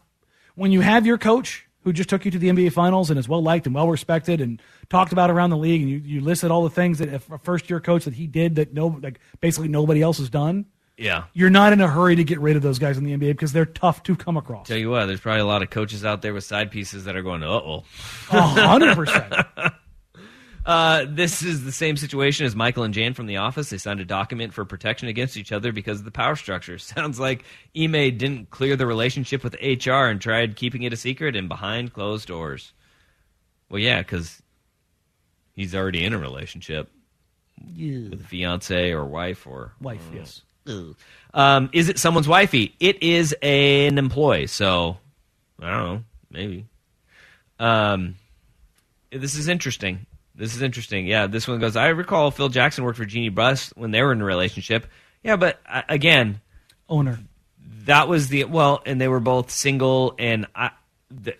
[0.55, 3.27] when you have your coach who just took you to the NBA finals and is
[3.27, 6.51] well liked and well respected and talked about around the league and you, you listed
[6.51, 9.19] all the things that if a first year coach that he did that no like
[9.39, 10.65] basically nobody else has done.
[11.01, 11.23] Yeah.
[11.33, 13.53] You're not in a hurry to get rid of those guys in the NBA because
[13.53, 14.67] they're tough to come across.
[14.67, 17.15] Tell you what, there's probably a lot of coaches out there with side pieces that
[17.15, 17.83] are going, uh oh.
[18.29, 19.33] Hundred percent.
[20.63, 23.71] Uh, this is the same situation as Michael and Jan from The Office.
[23.71, 26.77] They signed a document for protection against each other because of the power structure.
[26.77, 27.43] Sounds like
[27.75, 31.93] Ime didn't clear the relationship with HR and tried keeping it a secret and behind
[31.93, 32.73] closed doors.
[33.69, 34.39] Well, yeah, because
[35.55, 36.91] he's already in a relationship
[37.57, 40.43] with a fiance or wife or Wife, yes.
[41.33, 42.75] Um, is it someone's wifey?
[42.79, 44.97] It is an employee, so
[45.61, 46.65] I don't know, maybe.
[47.59, 48.15] Um,
[49.11, 50.05] this is interesting.
[50.35, 51.05] This is interesting.
[51.07, 51.75] Yeah, this one goes.
[51.75, 54.87] I recall Phil Jackson worked for Jeanie Buss when they were in a relationship.
[55.23, 56.41] Yeah, but uh, again,
[56.89, 57.19] Owner.
[57.85, 60.15] that was the well, and they were both single.
[60.17, 60.71] And I,
[61.09, 61.35] the,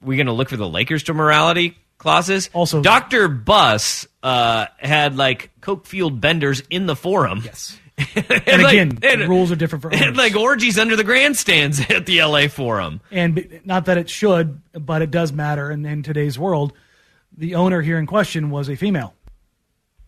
[0.00, 2.48] we're going to look for the Lakers to morality clauses.
[2.52, 7.42] Also- Doctor Buss uh, had like coke fueled benders in the forum.
[7.44, 7.76] Yes.
[8.14, 10.16] And, And like- again, and- rules are different for and owners.
[10.16, 13.00] like orgies under the grandstands at the LA Forum.
[13.10, 15.70] and not that it should, but it does matter.
[15.70, 16.72] And in today's world,
[17.36, 19.14] the owner here in question was a female,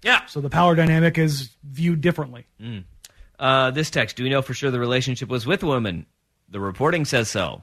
[0.02, 0.24] Yeah.
[0.26, 2.46] so the power dynamic is viewed differently.
[3.38, 6.06] Uh, this text: Do we know for sure the relationship was with a woman?
[6.48, 7.62] The reporting says so.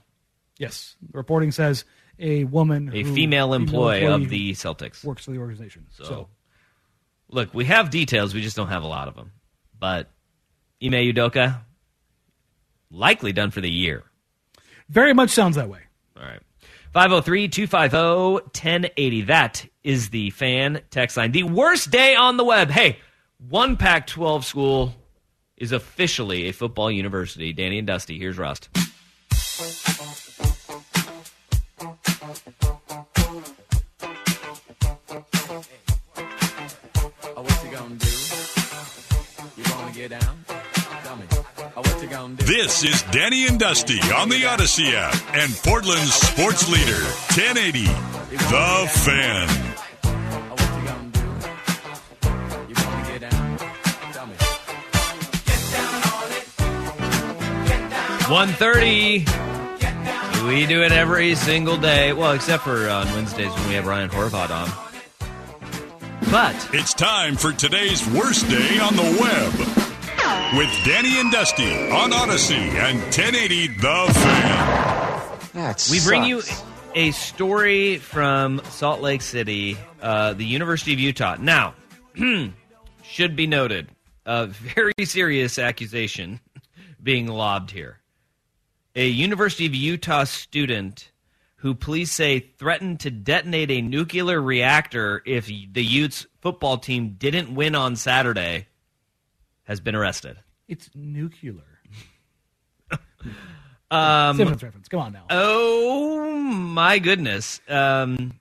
[0.57, 1.85] Yes, the reporting says
[2.19, 5.03] a woman, A female employee employee of the Celtics.
[5.03, 5.85] works for the organization.
[5.91, 6.27] So, So,
[7.29, 8.33] look, we have details.
[8.33, 9.31] We just don't have a lot of them.
[9.79, 10.09] But
[10.83, 11.61] Ime Udoka,
[12.91, 14.03] likely done for the year.
[14.89, 15.81] very much sounds that way.
[16.15, 16.39] All right.
[16.93, 17.97] 503 250
[18.61, 19.21] 1080.
[19.23, 21.31] That is the fan text line.
[21.31, 22.69] The worst day on the web.
[22.69, 22.99] Hey,
[23.49, 24.95] one Pac 12 school
[25.57, 27.53] is officially a football university.
[27.53, 28.69] Danny and Dusty, here's Rust.
[42.47, 47.03] This is Danny and Dusty on the Odyssey app and Portland's sports leader,
[47.35, 47.83] 1080,
[48.29, 49.67] The Fan.
[58.31, 59.25] One thirty.
[60.47, 62.13] We do it every single day.
[62.13, 64.69] Well, except for uh, on Wednesdays when we have Ryan Horvath on.
[66.31, 69.76] But It's time for today's worst day on the web
[70.55, 74.13] with Danny and Dusty on Odyssey and 1080 The
[75.53, 75.75] Fan.
[75.91, 76.41] we bring you
[76.95, 81.35] a story from Salt Lake City, uh, the University of Utah.
[81.37, 81.75] Now,
[83.03, 83.89] should be noted,
[84.25, 86.39] a very serious accusation
[87.03, 87.99] being lobbed here.
[88.95, 91.11] A University of Utah student
[91.57, 97.53] who police say threatened to detonate a nuclear reactor if the Utes football team didn't
[97.53, 98.67] win on Saturday
[99.67, 100.37] has been arrested.
[100.67, 101.53] It's nuclear.
[103.89, 104.89] Um, Simmons reference.
[104.89, 105.23] Come on now.
[105.29, 107.61] oh my goodness.
[107.69, 108.37] Um,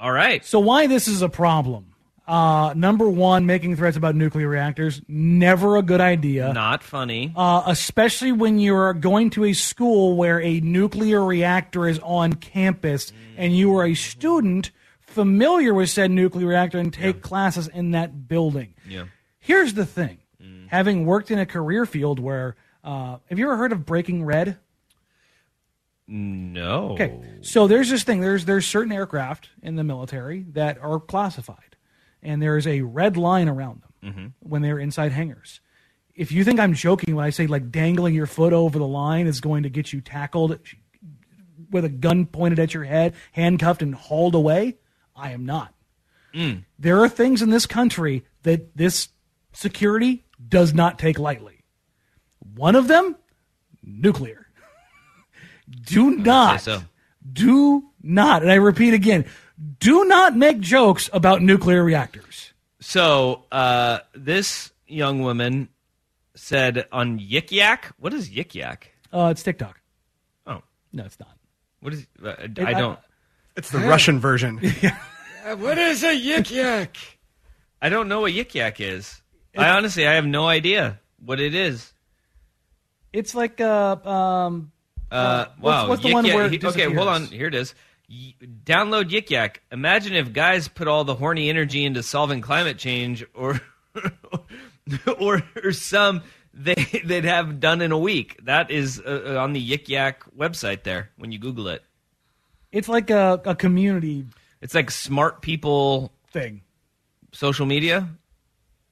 [0.00, 0.42] all right.
[0.42, 1.92] So why this is a problem?
[2.26, 6.50] Uh, number one, making threats about nuclear reactors never a good idea.
[6.52, 7.30] Not funny.
[7.36, 13.12] Uh, especially when you're going to a school where a nuclear reactor is on campus
[13.36, 18.28] and you are a student familiar with said nuclear reactor and take classes in that
[18.28, 18.74] building.
[18.88, 19.04] Yeah.
[19.38, 20.18] Here's the thing:
[20.66, 20.76] Mm-hmm.
[20.76, 24.58] having worked in a career field where, uh, have you ever heard of Breaking Red?
[26.08, 26.90] No.
[26.90, 28.20] Okay, so there's this thing.
[28.20, 31.76] There's there's certain aircraft in the military that are classified,
[32.22, 34.26] and there is a red line around them mm-hmm.
[34.38, 35.60] when they're inside hangars.
[36.14, 39.26] If you think I'm joking when I say like dangling your foot over the line
[39.26, 40.58] is going to get you tackled
[41.70, 44.76] with a gun pointed at your head, handcuffed and hauled away,
[45.14, 45.74] I am not.
[46.32, 46.64] Mm.
[46.78, 49.08] There are things in this country that this
[49.52, 51.64] security does not take lightly.
[52.54, 53.16] One of them,
[53.82, 54.46] nuclear.
[55.84, 56.82] Do not, so.
[57.32, 59.24] do not, and I repeat again,
[59.80, 62.52] do not make jokes about nuclear reactors.
[62.80, 65.68] So uh, this young woman
[66.36, 67.92] said on Yik Yak.
[67.98, 68.92] What is Yik Yak?
[69.12, 69.80] Uh, it's TikTok.
[70.46, 71.36] Oh, No, it's not.
[71.80, 72.06] what is?
[72.24, 72.98] Uh, I I- don't.
[73.56, 74.60] It's the Russian version.
[75.58, 76.96] What is a Yik Yak?
[77.80, 79.22] I don't know what Yik Yak is.
[79.56, 81.92] I honestly, I have no idea what it is.
[83.12, 84.72] It's like uh, um,
[85.10, 85.88] Uh, what's- wow.
[85.88, 87.26] what's the Yik one Yak- where he- okay, hold on.
[87.26, 87.74] Here it is.
[88.08, 89.62] Y- download Yik Yak.
[89.72, 93.60] Imagine if guys put all the horny energy into solving climate change, or
[95.18, 96.22] or, or some
[96.54, 98.38] they they'd have done in a week.
[98.44, 101.82] That is uh, on the Yik Yak website there when you Google it.
[102.72, 104.26] it's like a, a community
[104.60, 106.62] It's like smart people thing.
[107.32, 108.08] social media.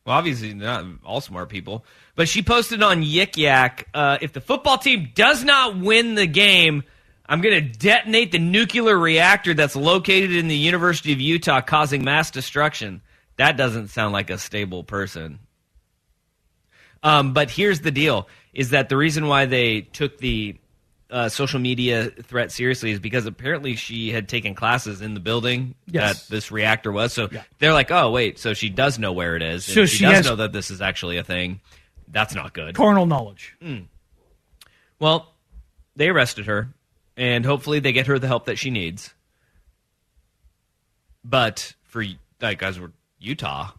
[0.04, 4.40] Well, obviously not all smart people, but she posted on Yik Yak, uh, if the
[4.40, 6.82] football team does not win the game,
[7.26, 12.04] I'm going to detonate the nuclear reactor that's located in the University of Utah, causing
[12.04, 13.00] mass destruction.
[13.38, 15.38] That doesn't sound like a stable person.
[17.02, 20.56] Um, but here's the deal: is that the reason why they took the
[21.14, 25.76] uh, social media threat seriously is because apparently she had taken classes in the building
[25.86, 26.24] Yes.
[26.26, 27.12] that this reactor was.
[27.12, 27.44] So Yeah.
[27.60, 29.64] they're like, oh wait, so she does know where it is.
[29.64, 31.60] So she, she does has- know that this is actually a thing.
[32.08, 32.74] That's not good.
[32.74, 33.56] Carnal knowledge.
[34.98, 35.32] Well,
[35.96, 36.68] they arrested her,
[37.16, 39.14] and hopefully they get her the help that she needs.
[41.24, 42.04] But for
[42.40, 43.70] like guys, we're Utah.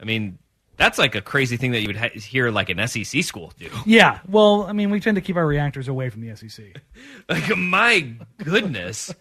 [0.00, 0.38] I mean,
[0.76, 3.68] that's like a crazy thing that you would ha- hear like an SEC school do.
[3.86, 4.20] Yeah.
[4.28, 6.64] Well, I mean, we tend to keep our reactors away from the SEC.
[7.28, 8.12] Like, my
[8.44, 9.12] goodness,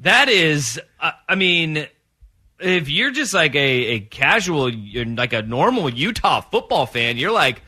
[0.00, 0.80] that is.
[1.00, 1.86] Uh, I mean,
[2.60, 7.32] if you're just like a, a casual, you're like a normal Utah football fan, you're
[7.32, 7.62] like,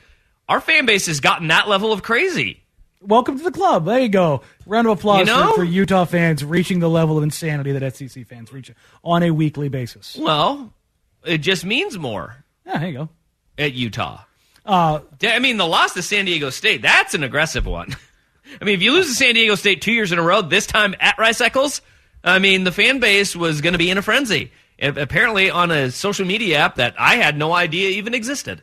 [0.48, 2.62] our fan base has gotten that level of crazy.
[3.02, 3.86] Welcome to the club.
[3.86, 4.42] There you go.
[4.66, 5.50] Round of applause You know?
[5.50, 8.70] for, for Utah fans reaching the level of insanity that SEC fans reach
[9.02, 10.16] on a weekly basis.
[10.20, 10.72] Well,
[11.24, 12.44] it just means more.
[12.66, 13.08] Yeah, there you go.
[13.60, 14.22] At Utah.
[14.64, 17.94] Uh, I mean, the loss to San Diego State, that's an aggressive one.
[18.60, 20.66] I mean, if you lose to San Diego State two years in a row, this
[20.66, 21.82] time at Rice Eccles,
[22.24, 24.52] I mean, the fan base was going to be in a frenzy.
[24.82, 28.62] Apparently on a social media app that I had no idea even existed.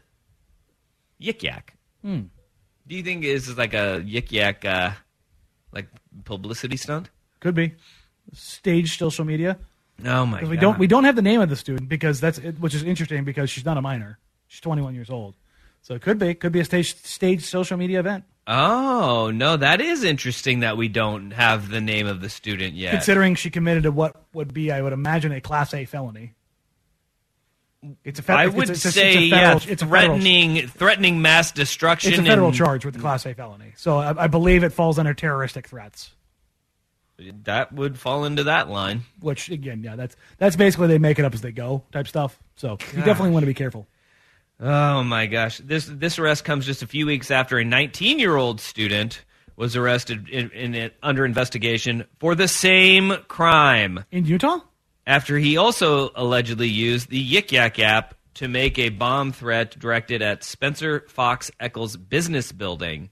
[1.21, 1.75] Yik Yak.
[2.03, 4.91] Do you think this is like a Yik Yak, uh,
[5.71, 5.87] like
[6.25, 7.09] publicity stunt?
[7.39, 7.73] could be
[8.33, 9.57] staged social media.
[10.05, 12.59] Oh my we don't we don't have the name of the student because that's it,
[12.59, 14.19] which is interesting because she's not a minor.
[14.47, 15.35] She's 21 years old.
[15.81, 18.25] So it could be could be a stage staged social media event.
[18.45, 22.91] Oh no, that is interesting that we don't have the name of the student yet.
[22.91, 26.33] Considering she committed to what would be I would imagine a class A felony.
[28.03, 28.49] It's a federal.
[28.49, 32.13] I would it's a, say it's a yeah, it's a federal, threatening threatening mass destruction.
[32.13, 33.73] it's a federal and charge with the class A felony.
[33.77, 36.11] So I, I believe it falls under terroristic threats.
[37.43, 39.03] That would fall into that line.
[39.19, 42.39] Which again, yeah, that's that's basically they make it up as they go type stuff.
[42.55, 43.87] So you definitely want to be careful.
[44.59, 45.59] Oh my gosh!
[45.59, 49.23] This this arrest comes just a few weeks after a 19 year old student
[49.55, 54.03] was arrested in, in, in- under investigation for the same crime.
[54.11, 54.59] In Utah,
[55.05, 60.21] after he also allegedly used the Yik Yak app to make a bomb threat directed
[60.21, 63.09] at Spencer Fox Eccles business building.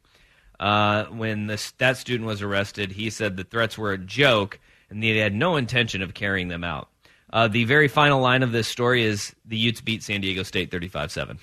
[0.59, 5.03] Uh, when this, that student was arrested, he said the threats were a joke and
[5.03, 6.89] he had no intention of carrying them out.
[7.33, 10.71] Uh, the very final line of this story is the Utes beat San Diego State
[10.71, 11.39] 35 7.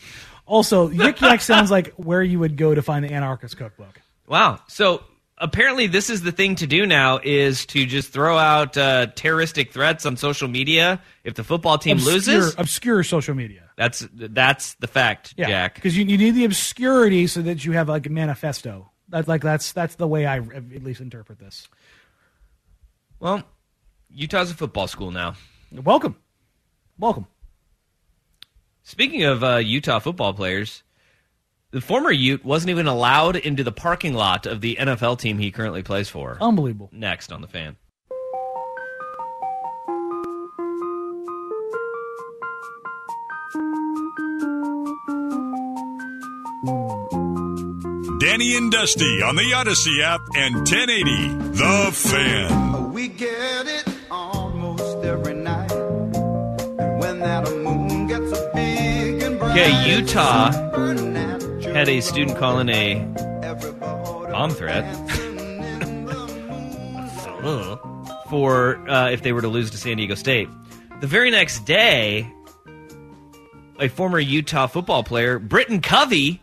[0.46, 4.00] also Yik Yak sounds like where you would go to find the anarchist cookbook.
[4.26, 4.60] Wow.
[4.68, 5.02] So
[5.38, 9.72] apparently, this is the thing to do now: is to just throw out uh, terroristic
[9.72, 11.02] threats on social media.
[11.24, 13.70] If the football team obscure, loses, obscure social media.
[13.76, 15.74] that's that's the fact, Yeah, Jack.
[15.74, 18.90] because you, you need the obscurity so that you have like a manifesto.
[19.08, 21.68] That's like that's that's the way I at least interpret this.
[23.20, 23.42] Well,
[24.10, 25.34] Utah's a football school now.
[25.74, 26.16] Welcome,
[26.98, 27.26] welcome.
[28.82, 30.82] Speaking of uh, Utah football players,
[31.70, 35.50] the former Ute wasn't even allowed into the parking lot of the NFL team he
[35.50, 36.36] currently plays for.
[36.42, 36.90] Unbelievable.
[36.92, 37.76] Next on the fan.
[48.20, 52.92] Danny and Dusty on the Odyssey app and 1080 The Fan.
[52.92, 53.91] We get it
[59.52, 60.50] Okay, Utah
[61.74, 62.94] had a student calling a
[64.30, 64.82] bomb threat
[68.30, 70.48] for uh, if they were to lose to San Diego State.
[71.02, 72.32] The very next day,
[73.78, 76.40] a former Utah football player, Britton Covey,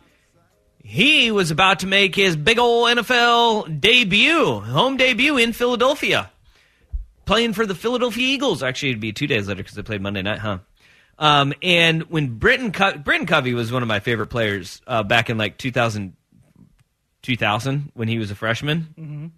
[0.84, 6.30] he was about to make his big ol' NFL debut, home debut in Philadelphia,
[7.26, 8.62] playing for the Philadelphia Eagles.
[8.62, 10.60] Actually, it'd be two days later because they played Monday night, huh?
[11.20, 15.30] Um, and when Britton, Co- Britton Covey was one of my favorite players uh, back
[15.30, 16.16] in like 2000,
[17.22, 19.32] 2000 when he was a freshman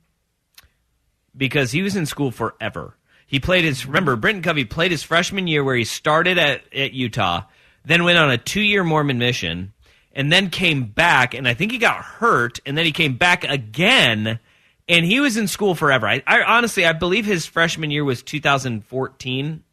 [1.35, 2.95] because he was in school forever.
[3.25, 6.93] He played his remember Britton Covey played his freshman year where he started at, at
[6.93, 7.43] Utah,
[7.83, 9.73] then went on a two year Mormon mission,
[10.13, 13.43] and then came back and I think he got hurt, and then he came back
[13.43, 14.39] again,
[14.87, 16.07] and he was in school forever.
[16.07, 19.63] I, I honestly I believe his freshman year was 2014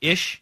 [0.00, 0.41] ish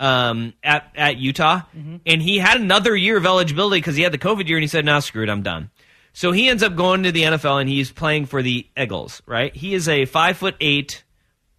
[0.00, 1.60] um, at at Utah,
[2.06, 4.68] and he had another year of eligibility because he had the COVID year, and he
[4.68, 5.70] said, "Now, screw it, I'm done."
[6.12, 9.22] So he ends up going to the NFL, and he's playing for the Eagles.
[9.26, 9.54] Right?
[9.54, 11.04] He is a five foot eight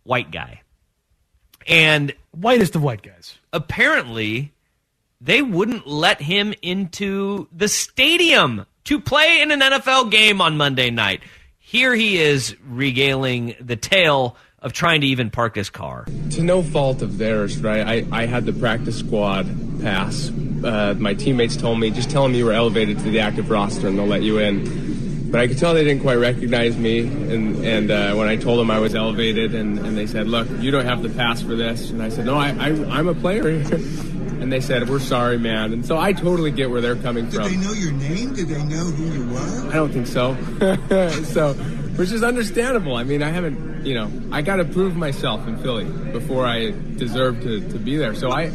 [0.04, 0.62] white guy,
[1.68, 3.38] and Whitest of white guys.
[3.54, 4.52] apparently
[5.22, 10.90] they wouldn't let him into the stadium to play in an NFL game on Monday
[10.90, 11.22] night.
[11.60, 16.06] Here he is regaling the tale of trying to even park his car.
[16.32, 18.06] to no fault of theirs, right?
[18.12, 19.48] I, I had the practice squad
[19.82, 20.30] pass.
[20.64, 23.88] Uh, my teammates told me, just tell them you were elevated to the active roster
[23.88, 25.32] and they'll let you in.
[25.32, 27.00] But I could tell they didn't quite recognize me.
[27.00, 30.48] And, and uh, when I told them I was elevated, and, and they said, look,
[30.60, 31.90] you don't have the pass for this.
[31.90, 32.68] And I said, no, I, I,
[33.00, 33.76] I'm a player here.
[34.42, 35.72] and they said, we're sorry, man.
[35.72, 37.44] And so I totally get where they're coming Did from.
[37.50, 38.34] Did they know your name?
[38.34, 39.70] Did they know who you were?
[39.70, 40.36] I don't think so.
[41.24, 41.54] so,
[42.02, 42.96] which is understandable.
[42.96, 46.72] I mean, I haven't, you know, I got to prove myself in Philly before I
[46.96, 48.16] deserve to, to be there.
[48.16, 48.52] So I,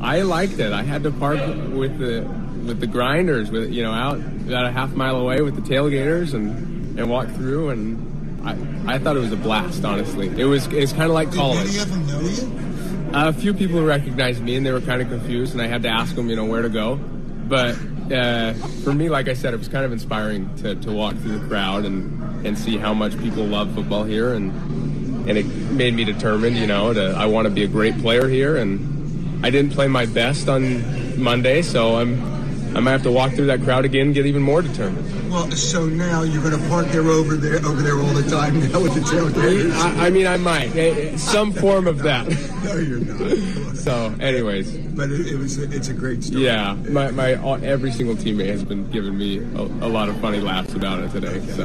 [0.00, 0.72] I liked it.
[0.72, 1.38] I had to park
[1.72, 2.20] with the
[2.64, 6.32] with the grinders, with you know, out about a half mile away with the tailgaters
[6.32, 8.12] and and walk through and.
[8.46, 10.28] I, I thought it was a blast, honestly.
[10.40, 11.66] It was it's kind of like Did college.
[11.66, 13.10] any of them know you?
[13.14, 15.88] A few people recognized me and they were kind of confused, and I had to
[15.88, 16.94] ask them, you know, where to go.
[16.94, 17.74] But
[18.12, 21.38] uh, for me, like I said, it was kind of inspiring to, to walk through
[21.38, 24.52] the crowd and, and see how much people love football here, and
[25.28, 28.28] and it made me determined, you know, to I want to be a great player
[28.28, 28.56] here.
[28.56, 32.22] And I didn't play my best on Monday, so I'm
[32.76, 35.15] I might have to walk through that crowd again, and get even more determined.
[35.36, 38.58] Well, so now you're going to park there over there over there all the time
[38.72, 39.70] now with the tailgaters.
[39.72, 42.26] I, I mean, I might Eh, eh, some form of that.
[42.64, 43.76] no, you're not.
[43.76, 44.74] So, anyways.
[44.78, 46.44] But it, it was it's a great story.
[46.46, 50.18] Yeah, my, my all, every single teammate has been giving me a, a lot of
[50.22, 51.38] funny laughs about it today.
[51.48, 51.64] So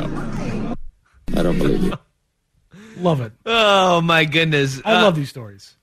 [1.37, 1.93] I don't believe you.
[2.97, 3.31] Love it.
[3.45, 4.81] Oh my goodness!
[4.83, 5.77] I Uh, love these stories.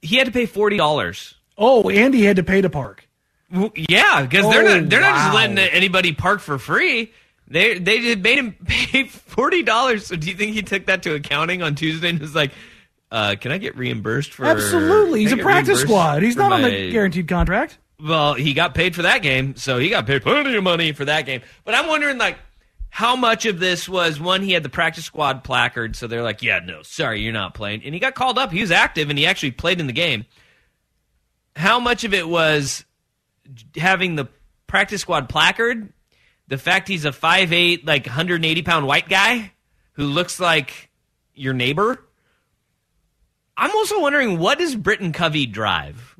[0.00, 1.34] He had to pay forty dollars.
[1.58, 3.06] Oh, Andy had to pay to park.
[3.50, 7.12] Yeah, because they're Oh, not they're not just letting anybody park for free.
[7.48, 10.06] They they just made him pay forty dollars.
[10.06, 12.52] So do you think he took that to accounting on Tuesday and was like,
[13.10, 16.22] uh, "Can I get reimbursed for?" Absolutely, he's a practice squad.
[16.22, 17.78] He's not on my- the guaranteed contract.
[17.98, 21.06] Well, he got paid for that game, so he got paid plenty of money for
[21.06, 21.40] that game.
[21.64, 22.36] But I'm wondering, like,
[22.90, 24.42] how much of this was one?
[24.42, 27.82] He had the practice squad placard, so they're like, "Yeah, no, sorry, you're not playing."
[27.84, 28.52] And he got called up.
[28.52, 30.26] He was active, and he actually played in the game.
[31.54, 32.84] How much of it was
[33.76, 34.26] having the
[34.66, 35.92] practice squad placard?
[36.48, 39.52] The fact he's a 5'8", like 180 pound white guy
[39.92, 40.90] who looks like
[41.34, 42.04] your neighbor.
[43.56, 46.16] I'm also wondering what does Britton Covey drive?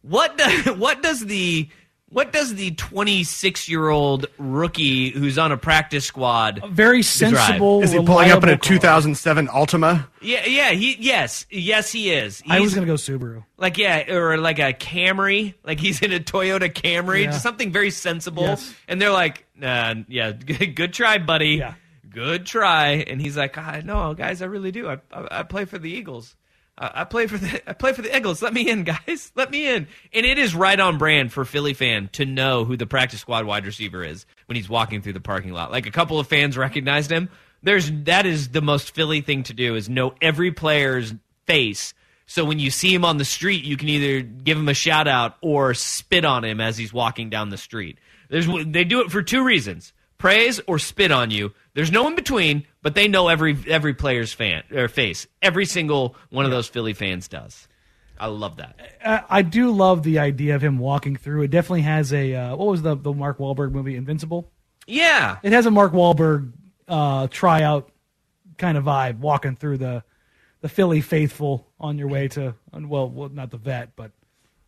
[0.00, 1.68] What do, what does the
[2.12, 7.06] what does the 26 year old rookie who's on a practice squad Very drive?
[7.06, 7.82] sensible.
[7.82, 8.74] Is he pulling up in a reliable car.
[8.76, 10.06] 2007 Altima?
[10.20, 12.42] Yeah, yeah, he yes, yes he is.
[12.46, 13.44] I was He's- going to go Subaru.
[13.56, 17.30] like yeah, or like a Camry, like he's in a Toyota Camry, Yeah.
[17.30, 18.42] just something very sensible.
[18.44, 18.74] Yes.
[18.86, 21.56] And they're like, nah, yeah, good, good try, buddy.
[21.56, 21.74] Yeah.
[22.10, 22.88] Good try.
[23.06, 24.86] And he's like, ah, no, guys, I really do.
[24.86, 26.36] I, I, I play for the Eagles.
[26.78, 28.42] I, play for the I play for the Eagles.
[28.42, 29.32] Let me in, guys.
[29.34, 29.86] Let me in.
[30.12, 33.44] And it is right on brand for Philly fan to know who the practice squad
[33.44, 35.70] wide receiver is when he's walking through the parking lot.
[35.70, 37.28] Like a couple of fans recognized him.
[37.62, 41.14] There's that is the most Philly thing to do is know every player's
[41.46, 41.94] face.
[42.26, 45.06] So when you see him on the street, you can either give him a shout
[45.06, 47.98] out or spit on him as he's walking down the street.
[48.30, 51.52] There's they do it for two reasons: praise or spit on you.
[51.74, 55.26] There's no in between, but they know every every player's fan or face.
[55.40, 57.68] Every single one of those Philly fans does.
[58.18, 58.78] I love that.
[59.04, 61.42] Uh, I do love the idea of him walking through.
[61.42, 64.50] It definitely has a uh, what was the the Mark Wahlberg movie Invincible?
[64.86, 66.52] Yeah, It has a Mark Wahlberg
[66.88, 67.90] uh, tryout
[68.58, 70.02] kind of vibe, walking through the
[70.60, 74.12] the Philly faithful on your way to well, well not the vet, but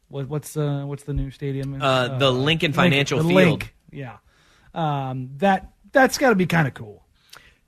[0.08, 1.80] what, what's uh, what's the new stadium?
[1.80, 3.34] Uh, the Lincoln Financial the Field.
[3.34, 3.74] Link.
[3.90, 4.18] Yeah,
[4.72, 7.04] um, that that's got to be kind of cool.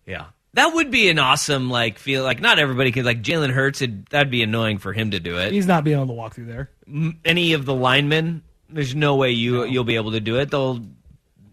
[0.06, 0.26] yeah.
[0.56, 2.22] That would be an awesome like feel.
[2.24, 3.80] Like not everybody could like Jalen Hurts.
[3.82, 5.52] It, that'd be annoying for him to do it.
[5.52, 6.70] He's not being able to walk through there.
[6.88, 10.50] M- Any of the linemen, there's no way you you'll be able to do it.
[10.50, 10.80] They'll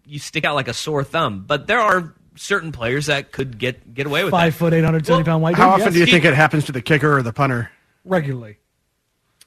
[0.05, 1.43] you stick out like a sore thumb.
[1.47, 4.57] But there are certain players that could get get away with Five that.
[4.59, 5.55] foot, eight hundred seventy pound white.
[5.55, 5.93] How dude, often yes.
[5.93, 7.69] do you think it happens to the kicker or the punter?
[8.05, 8.57] regularly?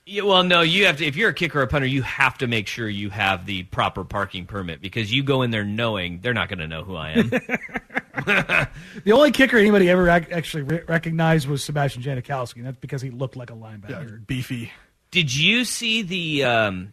[0.08, 1.04] Yeah, well, no, you have to.
[1.06, 3.64] If you're a kicker or a punter, you have to make sure you have the
[3.64, 6.94] proper parking permit because you go in there knowing they're not going to know who
[6.94, 7.30] I am.
[9.04, 13.02] The only kicker anybody ever ac- actually re- recognized was Sebastian Janikowski, and that's because
[13.02, 14.26] he looked like a linebacker.
[14.26, 14.72] Beefy.
[15.10, 16.92] Did you see the um,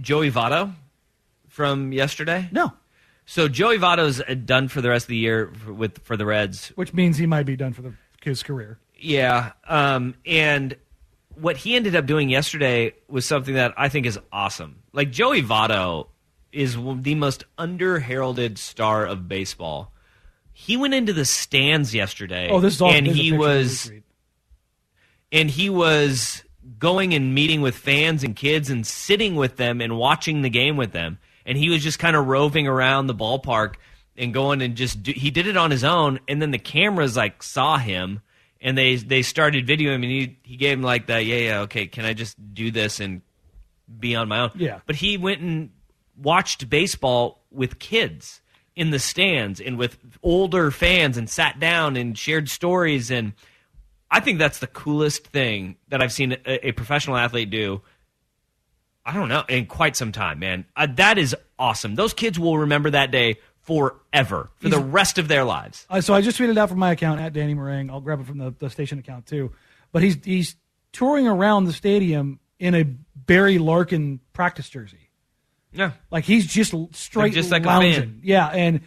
[0.00, 0.72] Joey Votto
[1.48, 2.48] from yesterday?
[2.52, 2.72] No,
[3.26, 6.24] So Joey Votto's uh, done for the rest of the year for, with for the
[6.24, 6.68] Reds.
[6.76, 8.78] which means he might be done for the, his career.
[8.98, 10.76] Yeah, um, and
[11.34, 14.82] what he ended up doing yesterday was something that I think is awesome.
[14.92, 16.08] Like Joey Votto
[16.52, 19.92] is the most under-heralded star of baseball.
[20.60, 22.50] He went into the stands yesterday.
[22.50, 22.90] Oh, this is all.
[22.90, 23.90] and he was
[25.32, 26.44] and he was
[26.78, 30.76] going and meeting with fans and kids and sitting with them and watching the game
[30.76, 31.18] with them.
[31.46, 33.76] And he was just kind of roving around the ballpark
[34.18, 36.20] and going and just do, he did it on his own.
[36.28, 38.20] And then the cameras like saw him
[38.60, 41.24] and they they started videoing him and he he gave him like that.
[41.24, 43.22] yeah yeah okay can I just do this and
[43.98, 44.80] be on my own Yeah.
[44.84, 45.70] But he went and
[46.20, 48.42] watched baseball with kids
[48.76, 53.32] in the stands and with older fans and sat down and shared stories and
[54.10, 57.82] I think that's the coolest thing that I've seen a, a professional athlete do.
[59.06, 60.66] I don't know in quite some time, man.
[60.76, 61.94] Uh, that is awesome.
[61.94, 65.86] Those kids will remember that day forever for the rest of their lives.
[65.88, 67.90] Uh, so I just tweeted out from my account at Danny Marang.
[67.90, 69.52] I'll grab it from the, the station account too.
[69.92, 70.56] But he's he's
[70.92, 75.09] touring around the stadium in a Barry Larkin practice jersey.
[75.72, 77.94] Yeah, Like he's just straight just like a lounging.
[77.94, 78.20] fan.
[78.22, 78.80] Yeah, and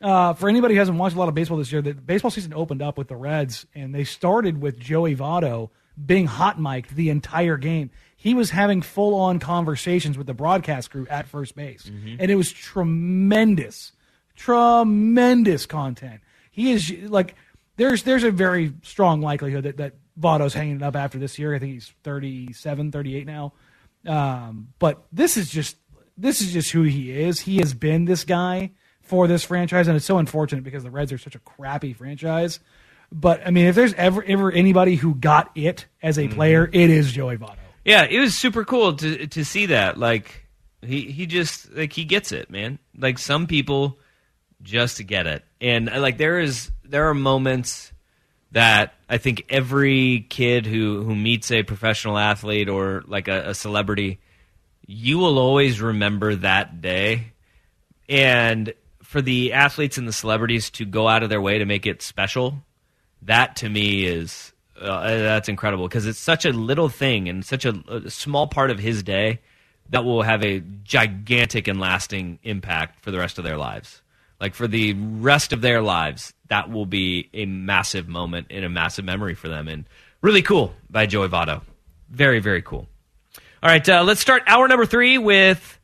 [0.00, 2.54] uh, for anybody who hasn't watched a lot of baseball this year, the baseball season
[2.54, 5.70] opened up with the Reds, and they started with Joey Votto
[6.06, 7.90] being hot mic'd the entire game.
[8.16, 12.16] He was having full on conversations with the broadcast crew at first base, Mm-hmm.
[12.20, 13.92] and it was tremendous,
[14.36, 16.20] tremendous content.
[16.50, 17.34] He is like
[17.76, 21.54] there's there's a very strong likelihood that that Votto's hanging it up after this year.
[21.54, 23.52] I think he's 37, 38 now.
[24.06, 25.76] Um, but this is just
[26.20, 27.40] this is just who he is.
[27.40, 28.70] He has been this guy
[29.02, 32.60] for this franchise, and it's so unfortunate because the Reds are such a crappy franchise.
[33.12, 36.90] But I mean, if there's ever ever anybody who got it as a player, it
[36.90, 37.56] is Joey Votto.
[37.84, 39.98] yeah, it was super cool to to see that.
[39.98, 40.46] Like
[40.82, 42.78] he he just like he gets it, man.
[42.96, 43.98] Like some people
[44.62, 47.92] just get it, and uh, like there is there are moments
[48.52, 53.54] that I think every kid who who meets a professional athlete or like a, a
[53.54, 54.20] celebrity,
[54.90, 57.32] you will always remember that day.
[58.08, 58.74] And
[59.04, 62.02] for the athletes and the celebrities to go out of their way to make it
[62.02, 62.56] special,
[63.22, 67.64] that to me is uh, that's incredible because it's such a little thing and such
[67.64, 69.38] a, a small part of his day
[69.90, 74.02] that will have a gigantic and lasting impact for the rest of their lives.
[74.40, 78.70] Like for the rest of their lives, that will be a massive moment and a
[78.70, 79.68] massive memory for them.
[79.68, 79.84] And
[80.20, 81.62] really cool by Joey Votto.
[82.08, 82.88] Very, very cool.
[83.62, 85.78] All right, uh, let's start hour number three with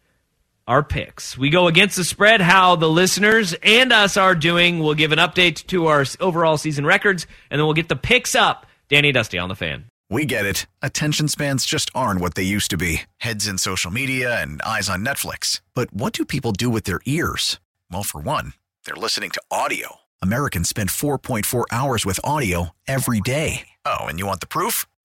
[0.67, 1.37] our picks.
[1.37, 4.79] We go against the spread, how the listeners and us are doing.
[4.79, 8.35] We'll give an update to our overall season records, and then we'll get the picks
[8.35, 8.65] up.
[8.89, 9.85] Danny Dusty on the fan.
[10.09, 10.67] We get it.
[10.81, 14.89] Attention spans just aren't what they used to be heads in social media and eyes
[14.89, 15.61] on Netflix.
[15.75, 17.61] But what do people do with their ears?
[17.91, 18.55] Well, for one,
[18.87, 19.97] they're listening to audio.
[20.23, 23.69] Americans spend 4.4 hours with audio every day.
[23.85, 24.87] Oh, and you want the proof?